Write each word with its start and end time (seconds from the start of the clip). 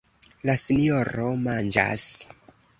La 0.49 0.55
sinjoro 0.61 1.29
manĝas. 1.45 2.09